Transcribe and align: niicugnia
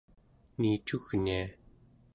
niicugnia 0.59 1.41